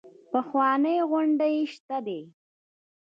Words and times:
پخوانۍ 0.31 0.97
غونډۍ 1.09 1.55
شته 1.73 1.97
ده. 2.05 2.19